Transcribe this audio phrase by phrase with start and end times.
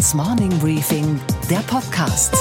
[0.00, 2.34] Handelsblatts Morning Briefing, der Podcast.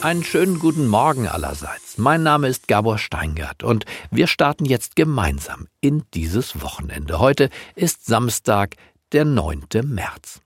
[0.00, 1.96] Einen schönen guten Morgen allerseits.
[1.96, 7.20] Mein Name ist Gabor Steingart und wir starten jetzt gemeinsam in dieses Wochenende.
[7.20, 8.74] Heute ist Samstag,
[9.12, 9.66] der 9.
[9.84, 10.40] März.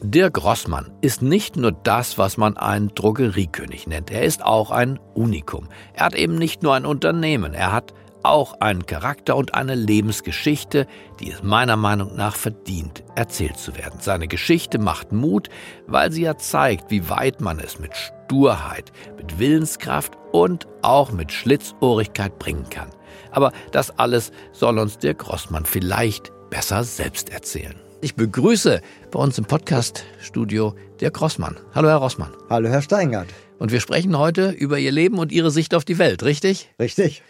[0.00, 4.10] Dirk Rossmann ist nicht nur das, was man einen Drogeriekönig nennt.
[4.10, 5.68] Er ist auch ein Unikum.
[5.92, 7.92] Er hat eben nicht nur ein Unternehmen, er hat
[8.22, 10.86] auch einen Charakter und eine Lebensgeschichte,
[11.20, 14.00] die es meiner Meinung nach verdient, erzählt zu werden.
[14.00, 15.48] Seine Geschichte macht Mut,
[15.86, 21.32] weil sie ja zeigt, wie weit man es mit Sturheit, mit Willenskraft und auch mit
[21.32, 22.90] Schlitzohrigkeit bringen kann.
[23.30, 27.74] Aber das alles soll uns Dirk Rossmann vielleicht besser selbst erzählen.
[28.00, 31.56] Ich begrüße bei uns im Podcast-Studio Dirk Rossmann.
[31.74, 32.32] Hallo, Herr Rossmann.
[32.50, 33.28] Hallo, Herr Steingart.
[33.58, 36.68] Und wir sprechen heute über Ihr Leben und Ihre Sicht auf die Welt, richtig?
[36.80, 37.22] Richtig.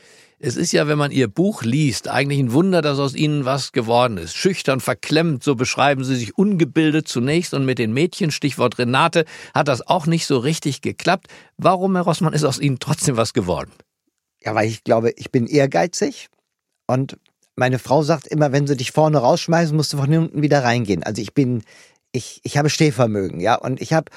[0.45, 3.71] Es ist ja, wenn man Ihr Buch liest, eigentlich ein Wunder, dass aus Ihnen was
[3.71, 4.37] geworden ist.
[4.37, 9.69] Schüchtern, verklemmt, so beschreiben Sie sich ungebildet zunächst und mit den Mädchen, Stichwort Renate, hat
[9.69, 11.29] das auch nicht so richtig geklappt.
[11.59, 13.71] Warum, Herr Rossmann, ist aus Ihnen trotzdem was geworden?
[14.45, 16.27] Ja, weil ich glaube, ich bin ehrgeizig
[16.89, 17.19] und
[17.55, 21.05] meine Frau sagt immer, wenn sie dich vorne rausschmeißen, musst du von hinten wieder reingehen.
[21.05, 21.63] Also ich bin,
[22.11, 24.11] ich, ich habe Stehvermögen, ja, und ich habe,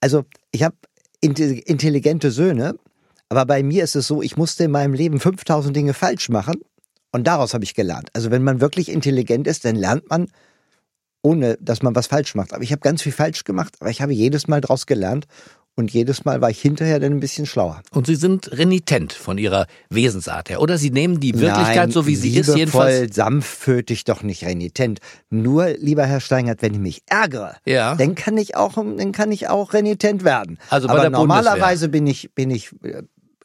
[0.00, 0.76] also ich habe
[1.20, 2.76] intelligente Söhne
[3.34, 6.56] aber bei mir ist es so, ich musste in meinem Leben 5000 Dinge falsch machen
[7.10, 8.08] und daraus habe ich gelernt.
[8.12, 10.28] Also wenn man wirklich intelligent ist, dann lernt man,
[11.22, 12.52] ohne dass man was falsch macht.
[12.52, 15.26] Aber ich habe ganz viel falsch gemacht, aber ich habe jedes Mal daraus gelernt
[15.76, 17.82] und jedes Mal war ich hinterher dann ein bisschen schlauer.
[17.90, 20.78] Und Sie sind renitent von Ihrer Wesensart her, oder?
[20.78, 23.14] Sie nehmen die Wirklichkeit Nein, so, wie sie ist, jedenfalls.
[23.16, 25.00] sanftmütig, doch nicht renitent.
[25.30, 27.96] Nur, lieber Herr Steingart, wenn ich mich ärgere, ja.
[27.96, 30.58] dann kann ich auch, dann kann ich auch renitent werden.
[30.70, 33.02] Also bei Aber der normalerweise bin ich, bin ich äh,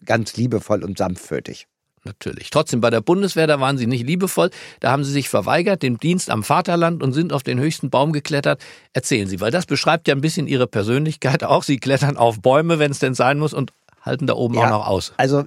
[0.10, 1.68] ganz liebevoll und sanftmütig.
[2.04, 2.50] Natürlich.
[2.50, 4.50] Trotzdem, bei der Bundeswehr, da waren sie nicht liebevoll.
[4.80, 8.12] Da haben sie sich verweigert, dem Dienst am Vaterland und sind auf den höchsten Baum
[8.12, 8.62] geklettert.
[8.94, 11.62] Erzählen Sie, weil das beschreibt ja ein bisschen Ihre Persönlichkeit auch.
[11.62, 13.72] Sie klettern auf Bäume, wenn es denn sein muss, und
[14.02, 15.14] halten da oben ja, auch noch aus.
[15.18, 15.44] Also,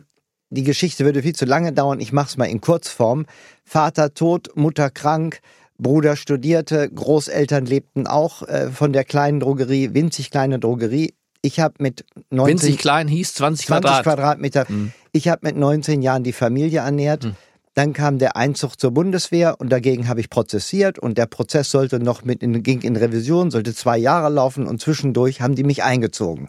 [0.50, 1.98] die Geschichte würde viel zu lange dauern.
[1.98, 3.26] Ich mache es mal in Kurzform.
[3.64, 5.40] Vater tot, Mutter krank,
[5.78, 11.74] Bruder studierte, Großeltern lebten auch äh, von der kleinen Drogerie, winzig kleine Drogerie ich habe
[11.78, 14.02] mit 19 Winzig klein hieß 20, 20 Quadrat.
[14.04, 14.66] Quadratmeter.
[14.68, 14.92] Mhm.
[15.10, 17.24] Ich habe mit 19 Jahren die Familie ernährt.
[17.24, 17.36] Mhm.
[17.74, 22.00] Dann kam der Einzug zur Bundeswehr und dagegen habe ich prozessiert und der Prozess sollte
[22.00, 25.82] noch mit in, ging in Revision, sollte zwei Jahre laufen und zwischendurch haben die mich
[25.82, 26.48] eingezogen.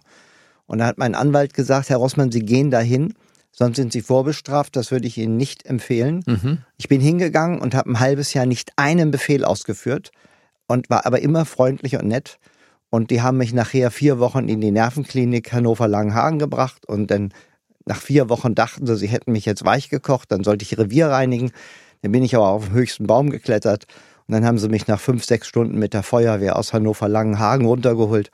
[0.66, 3.14] Und da hat mein Anwalt gesagt, Herr Rossmann, Sie gehen dahin,
[3.52, 6.24] sonst sind Sie vorbestraft, das würde ich Ihnen nicht empfehlen.
[6.26, 6.58] Mhm.
[6.78, 10.12] Ich bin hingegangen und habe ein halbes Jahr nicht einen Befehl ausgeführt
[10.68, 12.38] und war aber immer freundlich und nett.
[12.94, 17.34] Und die haben mich nachher vier Wochen in die Nervenklinik Hannover-Langenhagen gebracht und dann
[17.86, 21.08] nach vier Wochen dachten sie, sie hätten mich jetzt weich gekocht, dann sollte ich Revier
[21.08, 21.52] reinigen.
[22.04, 23.88] Dann bin ich aber auf den höchsten Baum geklettert
[24.28, 28.30] und dann haben sie mich nach fünf, sechs Stunden mit der Feuerwehr aus Hannover-Langenhagen runtergeholt.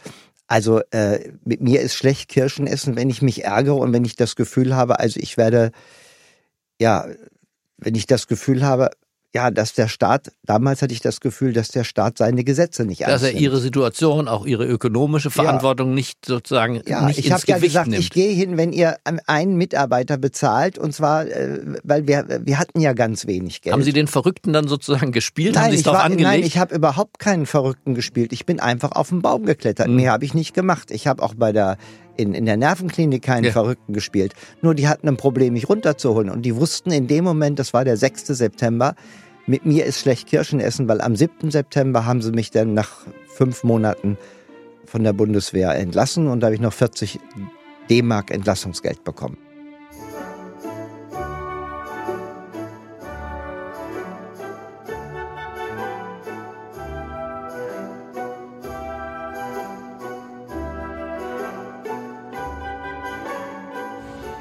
[0.48, 4.18] Also äh, mit mir ist schlecht Kirschen essen, wenn ich mich ärgere und wenn ich
[4.18, 5.72] das Gefühl habe, also ich werde,
[6.82, 7.08] ja,
[7.78, 8.90] wenn ich das Gefühl habe,
[9.34, 13.02] ja, dass der Staat, damals hatte ich das Gefühl, dass der Staat seine Gesetze nicht
[13.02, 15.96] ernst Dass er ihre Situation, auch ihre ökonomische Verantwortung ja.
[15.96, 18.02] nicht sozusagen ja, nicht ich habe ja gesagt, nimmt.
[18.02, 18.98] ich gehe hin, wenn ihr
[19.28, 23.74] einen Mitarbeiter bezahlt und zwar, äh, weil wir, wir hatten ja ganz wenig Geld.
[23.74, 25.54] Haben Sie den Verrückten dann sozusagen gespielt?
[25.54, 26.28] Nein, Haben Sie es darauf angelegt?
[26.28, 28.34] Nein, ich habe überhaupt keinen Verrückten gespielt.
[28.34, 29.90] Ich bin einfach auf den Baum geklettert.
[29.90, 29.96] Mhm.
[29.96, 30.90] Mehr habe ich nicht gemacht.
[30.90, 31.78] Ich habe auch bei der
[32.20, 33.52] in, in der Nervenklinik keinen ja.
[33.52, 34.34] Verrückten gespielt.
[34.62, 36.30] Nur die hatten ein Problem, mich runterzuholen.
[36.30, 38.28] Und die wussten in dem Moment, das war der 6.
[38.28, 38.96] September,
[39.48, 41.50] mit mir ist schlecht Kirschen essen, weil am 7.
[41.50, 42.92] September haben sie mich dann nach
[43.28, 44.18] fünf Monaten
[44.86, 47.20] von der Bundeswehr entlassen und da habe ich noch 40
[47.90, 49.38] D-Mark Entlassungsgeld bekommen.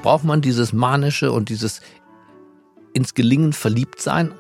[0.09, 1.83] Braucht man dieses manische und dieses
[2.95, 4.33] ins Gelingen verliebt sein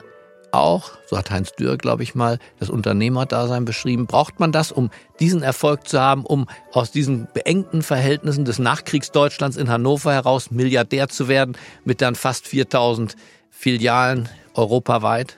[0.50, 4.88] auch, so hat Heinz Dürr, glaube ich mal, das Unternehmerdasein beschrieben, braucht man das, um
[5.20, 11.11] diesen Erfolg zu haben, um aus diesen beengten Verhältnissen des Nachkriegsdeutschlands in Hannover heraus Milliardär
[11.11, 11.55] zu werden,
[11.85, 13.14] mit dann fast 4000
[13.50, 15.37] Filialen europaweit?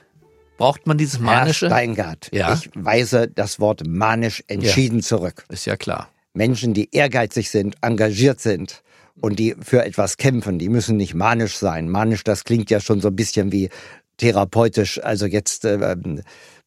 [0.57, 1.67] Braucht man dieses manische?
[1.67, 2.53] Herr Steingart, ja?
[2.53, 5.03] ich weise das Wort manisch entschieden ja.
[5.03, 5.43] zurück.
[5.49, 6.07] Ist ja klar.
[6.33, 8.81] Menschen, die ehrgeizig sind, engagiert sind,
[9.21, 11.89] und die für etwas kämpfen, die müssen nicht manisch sein.
[11.89, 13.69] Manisch, das klingt ja schon so ein bisschen wie
[14.17, 15.65] therapeutisch, also jetzt.
[15.65, 16.21] Äh, ähm,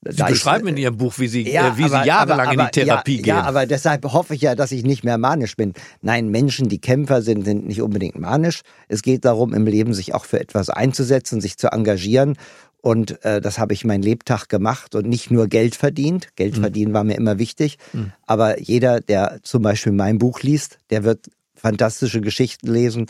[0.06, 2.60] Sie beschreiben in Ihrem Buch, wie Sie, ja, äh, wie aber, Sie jahrelang aber, aber,
[2.60, 3.36] in die Therapie ja, gehen.
[3.36, 5.72] Ja, aber deshalb hoffe ich ja, dass ich nicht mehr manisch bin.
[6.02, 8.60] Nein, Menschen, die Kämpfer sind, sind nicht unbedingt manisch.
[8.88, 12.36] Es geht darum, im Leben sich auch für etwas einzusetzen, sich zu engagieren
[12.82, 16.28] Und äh, das habe ich mein Lebtag gemacht und nicht nur Geld verdient.
[16.36, 16.60] Geld mhm.
[16.60, 17.78] verdienen war mir immer wichtig.
[17.94, 18.12] Mhm.
[18.26, 23.06] Aber jeder, der zum Beispiel mein Buch liest, der wird fantastische Geschichten lesen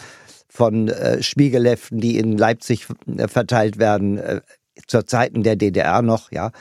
[0.49, 2.87] von äh, Spiegelheften, die in Leipzig
[3.17, 4.41] äh, verteilt werden, äh,
[4.87, 6.53] zur Zeiten der DDR noch, ja,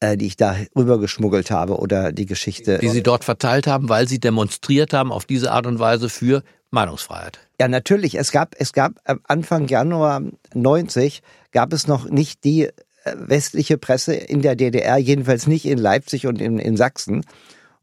[0.00, 2.78] äh, die ich da rübergeschmuggelt habe oder die Geschichte.
[2.78, 6.42] Die Sie dort verteilt haben, weil Sie demonstriert haben auf diese Art und Weise für
[6.70, 7.38] Meinungsfreiheit.
[7.60, 8.16] Ja, natürlich.
[8.16, 10.22] Es gab, es gab Anfang Januar
[10.54, 11.22] 90
[11.52, 12.72] gab es noch nicht die äh,
[13.16, 17.24] westliche Presse in der DDR, jedenfalls nicht in Leipzig und in, in Sachsen.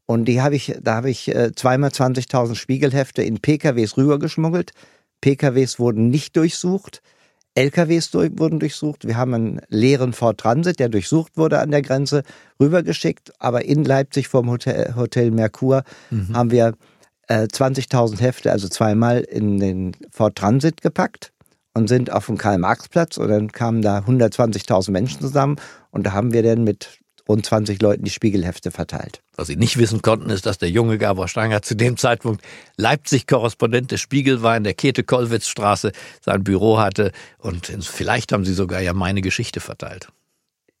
[0.06, 4.72] Und die habe ich, da habe ich äh, zweimal 20.000 Spiegelhefte in PKWs rübergeschmuggelt.
[5.20, 7.02] PKWs wurden nicht durchsucht.
[7.54, 9.06] LKWs durch, wurden durchsucht.
[9.06, 12.22] Wir haben einen leeren Ford Transit, der durchsucht wurde an der Grenze,
[12.58, 13.32] rübergeschickt.
[13.38, 16.34] Aber in Leipzig vom Hotel, Hotel Merkur mhm.
[16.34, 16.74] haben wir
[17.28, 21.32] äh, 20.000 Hefte, also zweimal in den Ford Transit gepackt
[21.74, 25.56] und sind auf dem Karl-Marx-Platz und dann kamen da 120.000 Menschen zusammen
[25.90, 29.22] und da haben wir dann mit rund 20 Leuten die Spiegelhefte verteilt.
[29.36, 32.42] Was sie nicht wissen konnten, ist, dass der junge Gabor Stenger zu dem Zeitpunkt
[32.76, 38.80] Leipzig-Korrespondent des Spiegel war, in der Käthe-Kollwitz-Straße sein Büro hatte und vielleicht haben sie sogar
[38.80, 40.08] ja meine Geschichte verteilt.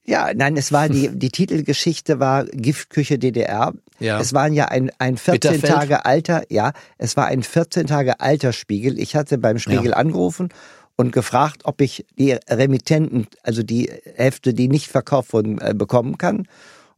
[0.04, 3.72] Ja, nein, es war die, die Titelgeschichte war Giftküche DDR.
[4.00, 4.20] Ja.
[4.20, 5.72] Es waren ja ein, ein 14 Bitterfeld.
[5.72, 8.98] Tage alter, ja, es war ein 14 Tage alter Spiegel.
[8.98, 9.96] Ich hatte beim Spiegel ja.
[9.96, 10.48] angerufen
[10.96, 16.18] und gefragt, ob ich die Remittenten, also die Hefte, die nicht verkauft wurden, äh, bekommen
[16.18, 16.46] kann.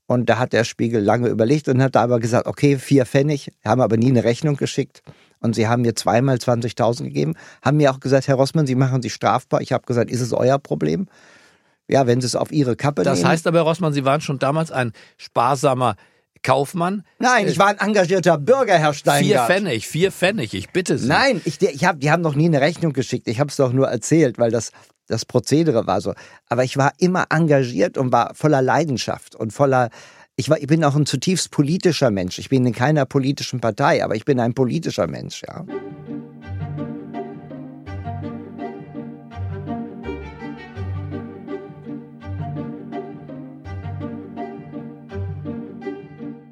[0.06, 3.80] Und da hat der Spiegel lange überlegt und hat aber gesagt, okay, vier Pfennig, haben
[3.80, 5.02] aber nie eine Rechnung geschickt.
[5.40, 9.02] Und sie haben mir zweimal 20.000 gegeben, haben mir auch gesagt, Herr Rossmann, Sie machen
[9.02, 9.60] sich strafbar.
[9.60, 11.06] Ich habe gesagt, ist es euer Problem?
[11.86, 13.22] Ja, wenn Sie es auf Ihre Kappe das nehmen.
[13.24, 15.96] Das heißt aber, Herr Rossmann, Sie waren schon damals ein sparsamer
[16.44, 17.02] Kaufmann?
[17.18, 19.24] Nein, ich war ein engagierter Bürger, Herr Steingart.
[19.24, 21.08] Vier Pfennig, vier Pfennig, ich bitte Sie.
[21.08, 23.26] Nein, ich, ich hab, die haben noch nie eine Rechnung geschickt.
[23.26, 24.70] Ich habe es doch nur erzählt, weil das
[25.06, 26.14] das Prozedere war so.
[26.48, 29.90] Aber ich war immer engagiert und war voller Leidenschaft und voller
[30.36, 32.38] ich, war, ich bin auch ein zutiefst politischer Mensch.
[32.38, 35.64] Ich bin in keiner politischen Partei, aber ich bin ein politischer Mensch, ja.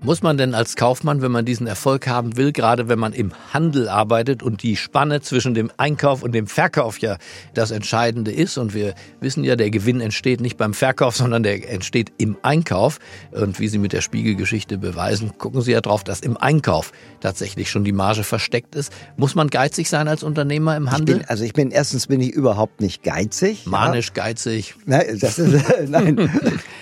[0.05, 3.33] Muss man denn als Kaufmann, wenn man diesen Erfolg haben will, gerade wenn man im
[3.53, 7.19] Handel arbeitet und die Spanne zwischen dem Einkauf und dem Verkauf ja
[7.55, 11.71] das Entscheidende ist und wir wissen ja, der Gewinn entsteht nicht beim Verkauf, sondern der
[11.71, 12.99] entsteht im Einkauf
[13.31, 16.91] und wie Sie mit der Spiegelgeschichte beweisen, gucken Sie ja drauf, dass im Einkauf
[17.21, 18.93] tatsächlich schon die Marge versteckt ist.
[19.17, 21.15] Muss man geizig sein als Unternehmer im Handel?
[21.15, 23.67] Ich bin, also ich bin erstens bin ich überhaupt nicht geizig.
[23.67, 24.25] Manisch ja.
[24.25, 24.75] geizig.
[24.85, 25.39] Nein, ist,
[25.87, 26.29] nein,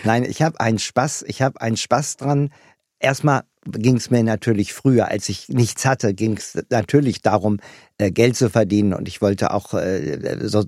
[0.04, 2.48] nein, ich habe einen Spaß, ich habe einen Spaß dran,
[3.00, 7.58] Erstmal ging es mir natürlich früher, als ich nichts hatte, ging es natürlich darum,
[7.98, 10.18] äh, Geld zu verdienen und ich wollte auch äh,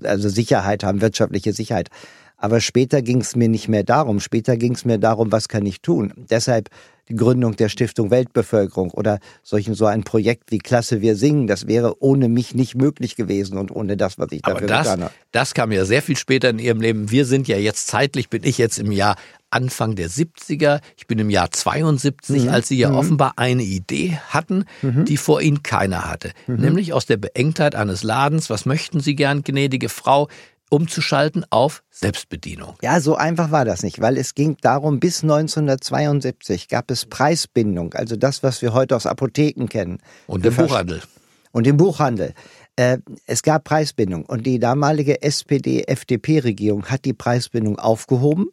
[0.03, 1.89] also Sicherheit haben, wirtschaftliche Sicherheit.
[2.37, 4.19] Aber später ging es mir nicht mehr darum.
[4.19, 6.13] Später ging es mir darum, was kann ich tun.
[6.29, 6.69] Deshalb
[7.09, 11.67] die Gründung der Stiftung Weltbevölkerung oder solchen so ein Projekt wie Klasse Wir singen, das
[11.67, 15.03] wäre ohne mich nicht möglich gewesen und ohne das, was ich dafür Aber das, getan
[15.03, 15.13] habe.
[15.31, 17.11] Das kam ja sehr viel später in Ihrem Leben.
[17.11, 19.15] Wir sind ja jetzt zeitlich, bin ich jetzt im Jahr
[19.53, 22.49] Anfang der 70er, ich bin im Jahr 72, mhm.
[22.49, 22.95] als Sie ja mhm.
[22.95, 25.05] offenbar eine Idee hatten, mhm.
[25.05, 26.31] die vor Ihnen keiner hatte.
[26.47, 26.55] Mhm.
[26.55, 30.27] Nämlich aus der Beengtheit eines Ladens, was möchten Sie gern, gnädige Frau,
[30.73, 32.73] umzuschalten auf Selbstbedienung.
[32.81, 37.93] Ja, so einfach war das nicht, weil es ging darum, bis 1972 gab es Preisbindung,
[37.93, 39.99] also das, was wir heute aus Apotheken kennen.
[40.25, 41.03] Und im Buchhandel.
[41.51, 42.33] Und im Buchhandel.
[42.75, 48.47] Äh, es gab Preisbindung und die damalige SPD-FDP-Regierung hat die Preisbindung aufgehoben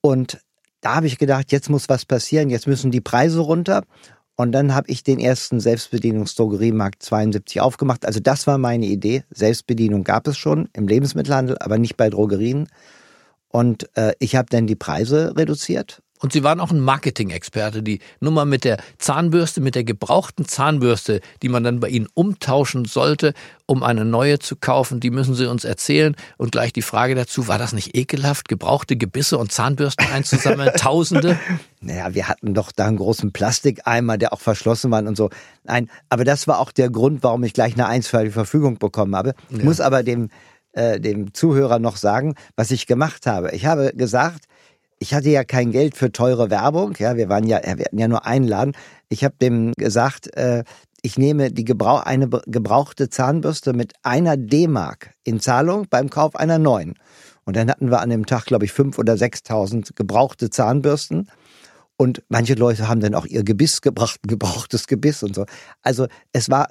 [0.00, 0.40] und
[0.80, 3.82] da habe ich gedacht, jetzt muss was passieren, jetzt müssen die Preise runter.
[4.36, 8.04] Und dann habe ich den ersten Selbstbedienungsdrogeriemarkt 72 aufgemacht.
[8.04, 9.24] Also das war meine Idee.
[9.30, 12.68] Selbstbedienung gab es schon im Lebensmittelhandel, aber nicht bei Drogerien.
[13.48, 17.82] Und äh, ich habe dann die Preise reduziert und Sie waren auch ein Marketing-Experte.
[17.82, 22.86] Die Nummer mit der Zahnbürste, mit der gebrauchten Zahnbürste, die man dann bei Ihnen umtauschen
[22.86, 23.34] sollte,
[23.66, 26.16] um eine neue zu kaufen, die müssen Sie uns erzählen.
[26.38, 30.70] Und gleich die Frage dazu, war das nicht ekelhaft, gebrauchte Gebisse und Zahnbürsten einzusammeln?
[30.78, 31.38] Tausende?
[31.82, 35.28] Naja, wir hatten doch da einen großen Plastikeimer, der auch verschlossen war und so.
[35.64, 39.34] Nein, aber das war auch der Grund, warum ich gleich eine einstweilige Verfügung bekommen habe.
[39.50, 39.64] Ich ja.
[39.64, 40.30] muss aber dem,
[40.72, 43.50] äh, dem Zuhörer noch sagen, was ich gemacht habe.
[43.50, 44.46] Ich habe gesagt,
[44.98, 46.94] ich hatte ja kein Geld für teure Werbung.
[46.98, 48.76] Ja, wir waren ja, wir hatten ja nur einen Laden.
[49.08, 50.64] Ich habe dem gesagt, äh,
[51.02, 56.58] ich nehme die Gebrauch, eine gebrauchte Zahnbürste mit einer D-Mark in Zahlung beim Kauf einer
[56.58, 56.94] neuen.
[57.44, 61.28] Und dann hatten wir an dem Tag, glaube ich, fünf oder sechstausend gebrauchte Zahnbürsten.
[61.96, 65.44] Und manche Leute haben dann auch ihr Gebiss gebracht, gebrauchtes Gebiss und so.
[65.82, 66.68] Also es war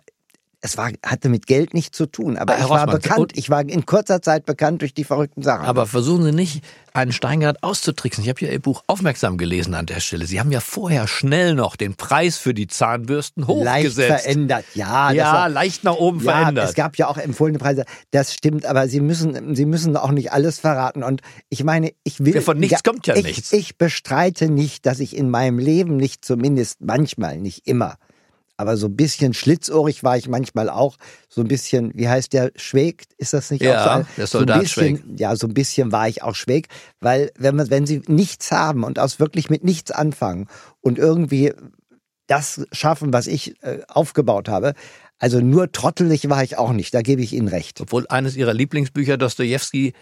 [0.65, 3.61] es war, hatte mit Geld nichts zu tun, aber Ah, ich war bekannt, ich war
[3.67, 5.65] in kurzer Zeit bekannt durch die verrückten Sachen.
[5.65, 8.23] Aber versuchen Sie nicht, einen Steingart auszutricksen.
[8.23, 10.25] Ich habe ja Ihr Buch aufmerksam gelesen an der Stelle.
[10.25, 14.23] Sie haben ja vorher schnell noch den Preis für die Zahnbürsten leicht hochgesetzt.
[14.23, 15.11] verändert, ja.
[15.11, 16.69] ja, war- leicht nach oben Ja, verändert.
[16.69, 17.83] es gab ja auch empfohlene Preise.
[18.11, 21.03] Das stimmt, aber Sie müssen, Sie müssen auch nicht alles verraten.
[21.03, 22.35] Und ich meine, ich will.
[22.35, 23.51] Ja, von nichts kommt ja ich, nichts.
[23.51, 27.97] Ich bestreite nicht, dass ich in meinem Leben nicht zumindest manchmal, nicht immer,
[28.57, 30.97] aber so ein bisschen schlitzohrig war ich manchmal auch.
[31.29, 33.03] So ein bisschen, wie heißt der, Schweg?
[33.17, 34.05] Ist das nicht Ja, auch so?
[34.17, 36.67] der so Soldat ein bisschen, Ja, so ein bisschen war ich auch schräg,
[36.99, 40.47] weil wenn, man, wenn Sie nichts haben und aus wirklich mit nichts anfangen
[40.81, 41.53] und irgendwie
[42.27, 44.73] das schaffen, was ich äh, aufgebaut habe.
[45.19, 47.79] Also nur trottelig war ich auch nicht, da gebe ich Ihnen recht.
[47.81, 49.93] Obwohl eines Ihrer Lieblingsbücher Dostoevsky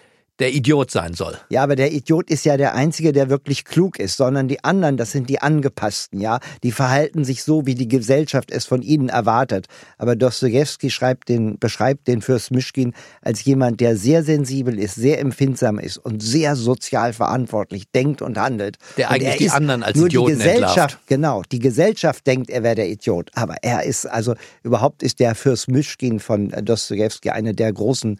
[0.41, 1.38] der Idiot sein soll.
[1.50, 4.98] Ja, aber der Idiot ist ja der Einzige, der wirklich klug ist, sondern die anderen,
[4.98, 6.39] das sind die Angepassten, ja.
[6.63, 9.67] Die verhalten sich so, wie die Gesellschaft es von ihnen erwartet.
[9.98, 15.19] Aber Dostoevsky schreibt den, beschreibt den Fürst Mischkin als jemand, der sehr sensibel ist, sehr
[15.19, 18.77] empfindsam ist und sehr sozial verantwortlich denkt und handelt.
[18.98, 21.00] Der Und eigentlich die anderen als nur Idioten die Gesellschaft, entlarvt.
[21.07, 23.29] Genau, die Gesellschaft denkt, er wäre der Idiot.
[23.36, 28.19] Aber er ist, also überhaupt ist der Fürst Mischkin von Dostoevsky eine der großen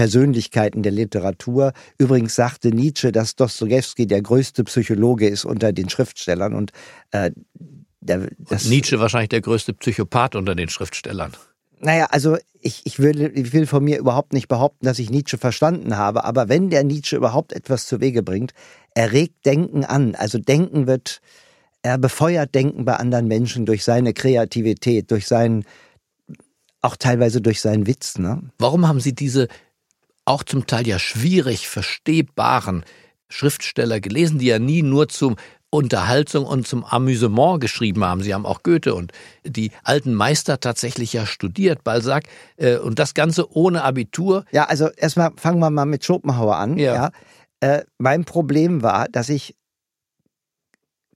[0.00, 1.74] Persönlichkeiten der Literatur.
[1.98, 6.54] Übrigens sagte Nietzsche, dass Dostoevsky der größte Psychologe ist unter den Schriftstellern.
[6.54, 6.72] Und
[7.10, 7.32] äh,
[8.00, 11.32] der, das, Nietzsche wahrscheinlich der größte Psychopath unter den Schriftstellern.
[11.80, 15.36] naja, also ich, ich, will, ich will von mir überhaupt nicht behaupten, dass ich Nietzsche
[15.36, 18.54] verstanden habe, aber wenn der Nietzsche überhaupt etwas zu Wege bringt,
[18.94, 20.14] er regt Denken an.
[20.14, 21.20] Also Denken wird,
[21.82, 25.66] er befeuert Denken bei anderen Menschen durch seine Kreativität, durch seinen,
[26.80, 28.16] auch teilweise durch seinen Witz.
[28.16, 28.40] Ne?
[28.56, 29.48] Warum haben Sie diese
[30.30, 32.84] auch zum Teil ja schwierig verstehbaren
[33.28, 35.36] Schriftsteller gelesen, die ja nie nur zum
[35.72, 38.22] Unterhaltung und zum Amüsement geschrieben haben.
[38.22, 39.12] Sie haben auch Goethe und
[39.44, 42.24] die alten Meister tatsächlich ja studiert, Balzac,
[42.56, 44.44] äh, und das Ganze ohne Abitur.
[44.50, 46.76] Ja, also erstmal fangen wir mal mit Schopenhauer an.
[46.76, 46.94] Ja.
[46.94, 47.10] Ja.
[47.60, 49.54] Äh, mein Problem war, dass ich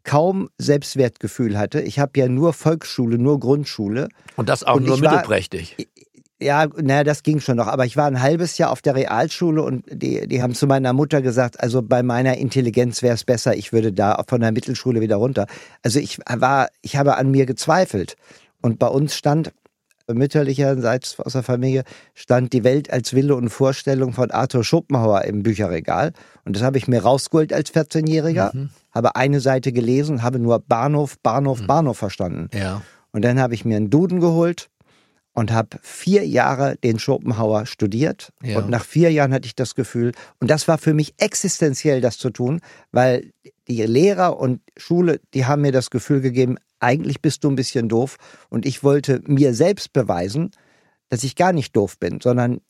[0.05, 1.81] kaum Selbstwertgefühl hatte.
[1.81, 4.09] Ich habe ja nur Volksschule, nur Grundschule.
[4.37, 5.89] Und das auch Und nur ich war- mittelprächtig.
[6.45, 7.69] Ja, naja, das ging schon noch.
[7.69, 10.93] Aber ich war ein halbes Jahr auf der Realschule und die, die haben zu meiner
[10.93, 15.01] Mutter gesagt, also bei meiner Intelligenz wäre es besser, ich würde da von der Mittelschule
[15.01, 15.47] wieder runter.
[15.83, 18.17] Also ich war, ich habe an mir gezweifelt.
[18.61, 19.53] Und bei uns stand
[20.07, 25.43] mütterlicherseits aus der Familie stand die Welt als Wille und Vorstellung von Arthur Schopenhauer im
[25.43, 26.13] Bücherregal.
[26.45, 31.19] Und das habe ich mir rausgeholt als 14-Jähriger, habe eine Seite gelesen, habe nur Bahnhof,
[31.21, 32.51] Bahnhof, Bahnhof verstanden.
[32.53, 32.83] Ja.
[33.13, 34.69] Und dann habe ich mir einen Duden geholt
[35.35, 38.33] und habe vier Jahre den Schopenhauer studiert.
[38.43, 38.59] Ja.
[38.59, 42.19] Und nach vier Jahren hatte ich das Gefühl, und das war für mich existenziell, das
[42.19, 42.61] zu tun,
[42.93, 43.33] weil
[43.69, 47.89] die Lehrer und Schule, die haben mir das Gefühl gegeben, eigentlich bist du ein bisschen
[47.89, 48.17] doof.
[48.49, 50.53] Und ich wollte mir selbst beweisen,
[51.09, 52.61] dass ich gar nicht doof bin, sondern,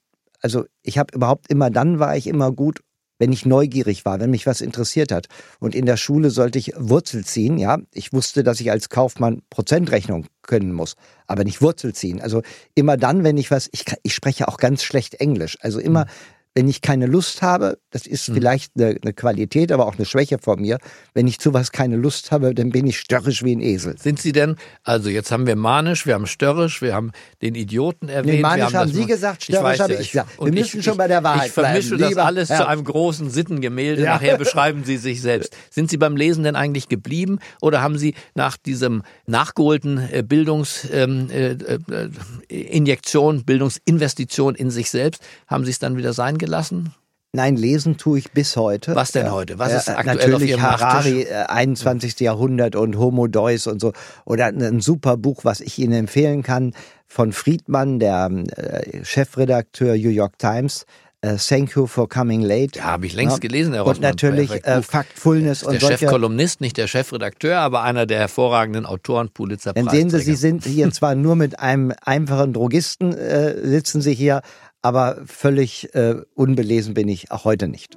[0.41, 2.81] also ich habe überhaupt immer, dann war ich immer gut,
[3.19, 5.27] wenn ich neugierig war, wenn mich was interessiert hat.
[5.61, 7.79] Und in der Schule sollte ich Wurzel ziehen, ja.
[7.93, 10.97] Ich wusste, dass ich als Kaufmann Prozentrechnung können muss,
[11.27, 12.21] aber nicht Wurzel ziehen.
[12.21, 12.43] Also
[12.75, 15.59] immer dann, wenn ich was, ich, ich spreche auch ganz schlecht Englisch.
[15.61, 16.07] Also immer,
[16.55, 20.39] wenn ich keine Lust habe, das ist vielleicht eine, eine Qualität, aber auch eine Schwäche
[20.39, 20.79] von mir.
[21.13, 23.99] Wenn ich zu was keine Lust habe, dann bin ich störrisch wie ein Esel.
[23.99, 27.11] Sind Sie denn, also jetzt haben wir manisch, wir haben störrisch, wir haben
[27.43, 28.37] den Idioten erwähnt.
[28.37, 30.31] Nee, manisch haben das Sie gesagt, Ich störrisch habe ja, ich gesagt.
[30.41, 32.69] Wir müssen schon bei der Wahrheit Ich vermische bleiben, das alles zu Herr.
[32.69, 34.03] einem großen Sittengemälde.
[34.03, 34.15] Ja.
[34.15, 35.57] Nachher beschreiben Sie sich selbst.
[35.71, 41.31] Sind Sie beim Lesen denn eigentlich geblieben oder haben Sie nach diesem nachgeholten äh, Bildungsinjektion,
[41.31, 41.57] äh,
[41.91, 42.11] äh,
[42.49, 46.95] Injektion, Bildungsinvestition in sich selbst, haben Sie es dann wieder sein gelassen?
[47.37, 48.95] Nein, lesen tue ich bis heute.
[48.95, 49.33] Was denn Ja.
[49.33, 49.59] heute?
[49.59, 51.31] Was ist Ja, aktuell auf Natürlich Ihrem Harari, Nachttisch?
[51.33, 52.21] äh, 21.
[52.21, 53.93] Jahrhundert und Homo Deus und so.
[54.25, 56.75] Oder ein, super Buch, was ich Ihnen empfehlen kann,
[57.09, 60.87] von Friedmann, der äh, Chefredakteur New York Times.
[61.23, 62.79] Äh, Thank you for coming late.
[62.79, 64.11] Ja, habe ich längst gelesen, Herr Und Rossmann.
[64.11, 64.83] natürlich Perfekt äh.
[64.83, 65.99] Factfulness der und solche.
[65.99, 70.65] Chefkolumnist, nicht der Chefredakteur, aber einer der hervorragenden Autoren Pulitzer Dann sehen Sie, Sie sind
[70.67, 74.43] hier zwar nur mit einem einfachen Drogisten, äh, sitzen Sie hier,
[74.85, 77.97] aber völlig äh, unbelesen bin ich auch heute nicht.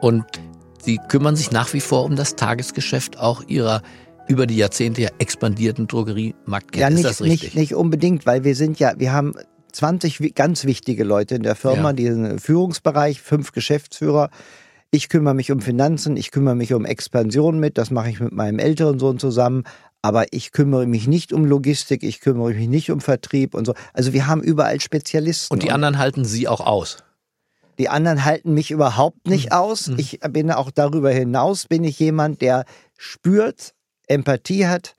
[0.00, 0.24] Und
[0.82, 3.82] Sie kümmern sich nach wie vor um das Tagesgeschäft auch Ihrer
[4.28, 6.80] über die Jahrzehnte ja expandierten Drogeriemarktkette.
[6.80, 7.42] Ja, ist nicht, das richtig?
[7.42, 9.32] nicht, nicht unbedingt, weil wir sind ja, wir haben
[9.72, 11.92] 20 wi- ganz wichtige Leute in der Firma, Ja.
[11.94, 14.30] diesen Führungsbereich, fünf Geschäftsführer.
[14.94, 18.30] Ich kümmere mich um Finanzen, ich kümmere mich um Expansion mit, das mache ich mit
[18.30, 19.64] meinem älteren Sohn zusammen.
[20.02, 23.74] Aber ich kümmere mich nicht um Logistik, ich kümmere mich nicht um Vertrieb und so.
[23.92, 25.52] Also wir haben überall Spezialisten.
[25.52, 26.98] Und die anderen halten Sie auch aus.
[27.80, 29.56] Die anderen halten mich überhaupt nicht Mhm.
[29.56, 29.90] aus.
[29.96, 32.64] Ich bin auch darüber hinaus, bin ich jemand, der
[32.96, 33.74] spürt,
[34.06, 34.94] Empathie hat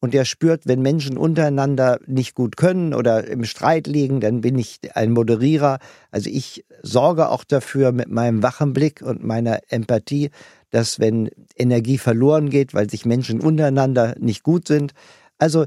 [0.00, 4.58] und der spürt, wenn Menschen untereinander nicht gut können oder im Streit liegen, dann bin
[4.58, 5.78] ich ein Moderierer.
[6.10, 10.30] Also ich sorge auch dafür mit meinem wachen Blick und meiner Empathie,
[10.70, 14.92] dass wenn Energie verloren geht, weil sich Menschen untereinander nicht gut sind.
[15.38, 15.66] Also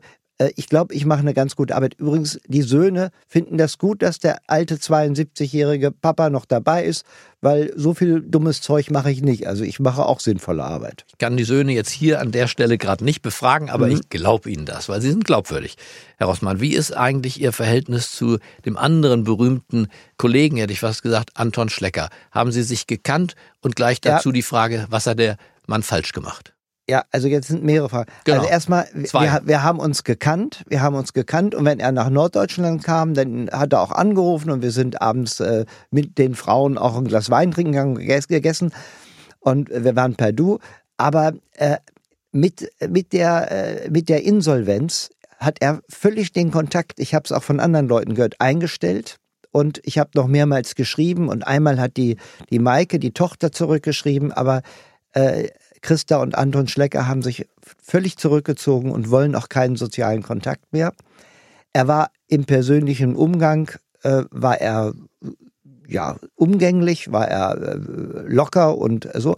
[0.55, 1.95] ich glaube, ich mache eine ganz gute Arbeit.
[2.00, 7.05] Übrigens, die Söhne finden das gut, dass der alte 72-jährige Papa noch dabei ist,
[7.41, 9.48] weil so viel dummes Zeug mache ich nicht.
[9.48, 11.05] Also ich mache auch sinnvolle Arbeit.
[11.10, 14.50] Ich kann die Söhne jetzt hier an der Stelle gerade nicht befragen, aber ich glaube
[14.50, 15.75] Ihnen das, weil Sie sind glaubwürdig.
[16.17, 21.01] Herr Rossmann, wie ist eigentlich Ihr Verhältnis zu dem anderen berühmten Kollegen, hätte ich fast
[21.03, 22.10] gesagt, Anton Schlecker?
[22.31, 23.36] Haben Sie sich gekannt?
[23.62, 24.15] Und gleich Ja.
[24.15, 26.53] dazu die Frage, was hat der Mann falsch gemacht?
[26.91, 28.12] Ja, also jetzt sind mehrere Fragen.
[28.25, 28.39] Genau.
[28.39, 32.10] Also erstmal, wir, wir haben uns gekannt, wir haben uns gekannt und wenn er nach
[32.10, 36.77] Norddeutschland kam, dann hat er auch angerufen und wir sind abends äh, mit den Frauen
[36.77, 38.74] auch ein Glas Wein trinken gegangen, geges- gegessen
[39.39, 40.60] und wir waren per Du.
[40.98, 41.77] Aber äh,
[42.33, 43.51] mit, mit, der,
[43.86, 47.88] äh, mit der Insolvenz hat er völlig den Kontakt, ich habe es auch von anderen
[47.88, 49.15] Leuten gehört, eingestellt.
[49.53, 52.17] Und ich habe noch mehrmals geschrieben und einmal hat die,
[52.50, 54.62] die Maike, die Tochter, zurückgeschrieben, aber
[55.13, 55.50] äh,
[55.81, 57.47] Christa und Anton Schlecker haben sich
[57.81, 60.93] völlig zurückgezogen und wollen auch keinen sozialen Kontakt mehr.
[61.73, 63.71] Er war im persönlichen Umgang,
[64.03, 64.93] äh, war er
[65.88, 67.77] ja umgänglich, war er äh,
[68.27, 69.35] locker und so.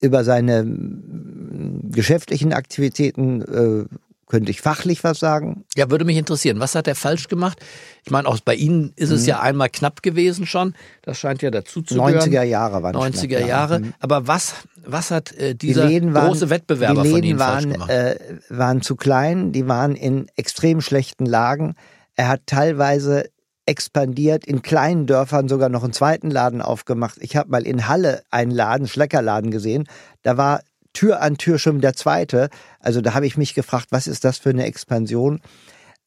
[0.00, 3.84] Über seine mm, geschäftlichen Aktivitäten äh,
[4.28, 5.64] könnte ich fachlich was sagen.
[5.76, 6.60] Ja, würde mich interessieren.
[6.60, 7.58] Was hat er falsch gemacht?
[8.04, 9.16] Ich meine, auch bei Ihnen ist Mhm.
[9.16, 10.74] es ja einmal knapp gewesen schon.
[11.02, 13.46] Das scheint ja dazu zu 90er Jahre waren 90er knapp, ja.
[13.46, 13.78] Jahre.
[13.80, 13.94] Mhm.
[14.00, 14.54] Aber was,
[14.84, 17.90] was hat äh, Die dieser Läden waren, große Wettbewerber die von Ihnen falsch waren, gemacht?
[17.90, 18.16] äh,
[18.50, 21.74] waren zu klein, die waren in extrem schlechten Lagen.
[22.14, 23.30] Er hat teilweise
[23.66, 27.18] expandiert, in kleinen Dörfern sogar noch einen zweiten Laden aufgemacht.
[27.20, 29.86] Ich habe mal in Halle einen Laden, Schleckerladen gesehen.
[30.22, 30.60] Da war
[30.92, 32.48] Tür an Tür schon der zweite.
[32.80, 35.40] Also da habe ich mich gefragt, was ist das für eine Expansion?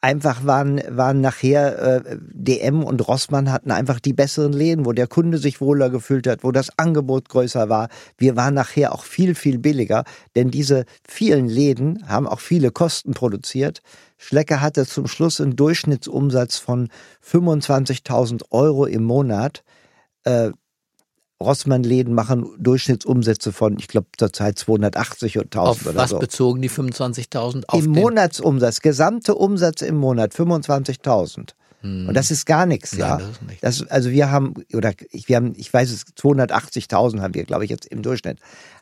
[0.04, 5.06] Einfach waren, waren nachher äh, DM und Rossmann hatten einfach die besseren Läden, wo der
[5.06, 7.88] Kunde sich wohler gefühlt hat, wo das Angebot größer war.
[8.18, 10.04] Wir waren nachher auch viel, viel billiger,
[10.36, 13.82] denn diese vielen Läden haben auch viele Kosten produziert.
[14.18, 16.90] Schlecker hatte zum Schluss einen Durchschnittsumsatz von
[17.24, 19.64] 25.000 Euro im Monat.
[20.24, 20.50] Äh,
[21.42, 26.20] Rossmann-Läden machen Durchschnittsumsätze von, ich glaube, zurzeit 280 und 1000 Auf oder was so.
[26.20, 27.64] bezogen die 25.000?
[27.68, 31.56] Auf Im den- Monatsumsatz, gesamte Umsatz im Monat 25.000.
[31.84, 33.18] Und das ist gar nichts, Nein, ja.
[33.18, 33.62] das ist nichts.
[33.62, 37.64] Das, also wir haben, oder ich, wir haben, ich weiß es, 280.000 haben wir, glaube
[37.66, 38.38] ich, jetzt im Durchschnitt.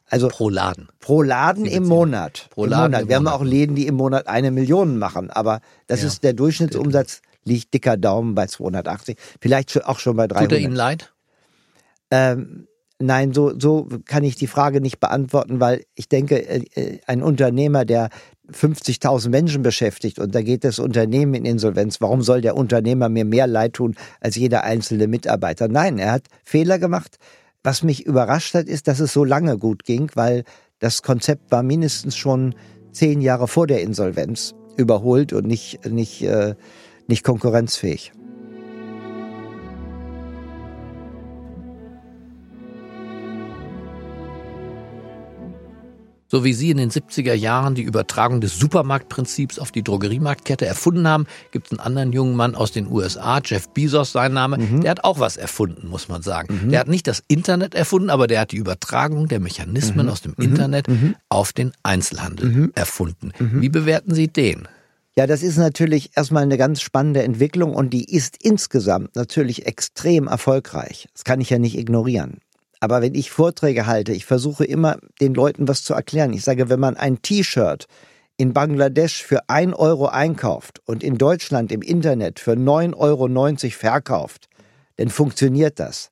[0.09, 0.89] Also Pro Laden.
[0.99, 2.47] pro Laden im Monat.
[2.49, 3.01] Pro Im Laden Monat.
[3.03, 3.39] im Wir haben Monat.
[3.39, 6.07] auch Läden, die im Monat eine Million machen, aber das Ja.
[6.07, 10.51] ist der Durchschnittsumsatz, liegt dicker Daumen bei 280, vielleicht auch schon bei Tut 300.
[10.51, 11.13] er Ihnen leid?
[12.11, 12.67] Ähm,
[12.99, 17.23] nein, so, so kann ich die Frage nicht beantworten, weil ich denke, äh, äh, ein
[17.23, 18.09] Unternehmer, der
[18.51, 23.25] 50.000 Menschen beschäftigt und da geht das Unternehmen in Insolvenz, warum soll der Unternehmer mir
[23.25, 25.67] mehr leid tun als jeder einzelne Mitarbeiter?
[25.67, 27.17] Nein, er hat Fehler gemacht.
[27.63, 30.43] Was mich überrascht hat, ist, dass es so lange gut ging, weil
[30.79, 32.55] das Konzept war mindestens schon
[32.91, 36.55] zehn Jahre vor der Insolvenz überholt und nicht, nicht, äh,
[37.07, 38.13] nicht konkurrenzfähig.
[46.31, 51.07] So wie Sie in den 70er Jahren die Übertragung des Supermarktprinzips auf die Drogeriemarktkette erfunden
[51.07, 54.81] haben, gibt es einen anderen jungen Mann aus den USA, Jeff Bezos sein Name, Mhm.
[54.81, 56.69] der hat auch was erfunden, muss man sagen.
[56.69, 60.11] Der hat nicht das Internet erfunden, aber der hat die Übertragung der Mechanismen Mhm.
[60.11, 60.85] aus dem Internet
[61.29, 63.31] auf den Einzelhandel erfunden.
[63.39, 63.61] Mhm.
[63.63, 64.67] Wie bewerten Sie den?
[65.17, 70.27] Ja, das ist natürlich erstmal eine ganz spannende Entwicklung und die ist insgesamt natürlich extrem
[70.27, 71.07] erfolgreich.
[71.13, 72.37] Das kann ich ja nicht ignorieren.
[72.79, 76.33] Aber wenn ich Vorträge halte, ich versuche immer den Leuten was zu erklären.
[76.33, 77.87] Ich sage, wenn man ein T-Shirt
[78.37, 83.27] in Bangladesch für 1 Euro einkauft und in Deutschland im Internet für 9,90 Euro
[83.71, 84.47] verkauft,
[84.95, 86.09] dann funktioniert das.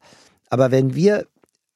[0.49, 1.25] Aber wenn wir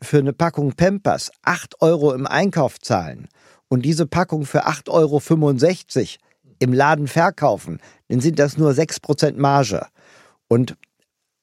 [0.02, 3.30] für eine Packung Pampers 8 Euro im Einkauf zahlen
[3.70, 5.22] und diese Packung für 8,65 Euro
[6.60, 9.88] im Laden verkaufen, dann sind das nur 6% Marge.
[10.48, 10.76] Und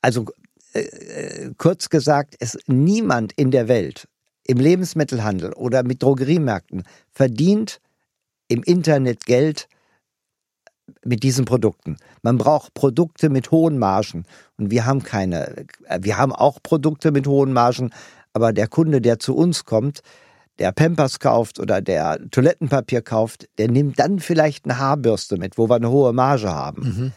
[0.03, 0.27] also
[0.73, 4.09] äh, äh, kurz gesagt, es niemand in der Welt
[4.45, 7.81] im Lebensmittelhandel oder mit Drogeriemärkten verdient
[8.49, 9.69] im Internet Geld
[11.05, 11.99] mit diesen Produkten.
[12.23, 14.25] Man braucht Produkte mit hohen Margen
[14.57, 15.67] und wir haben keine.
[15.85, 17.91] äh, Wir haben auch Produkte mit hohen Margen,
[18.33, 20.01] aber der Kunde, der zu uns kommt,
[20.59, 25.69] der Pampers kauft oder der Toilettenpapier kauft, der nimmt dann vielleicht eine Haarbürste mit, wo
[25.69, 26.83] wir eine hohe Marge haben.
[26.83, 27.13] Aber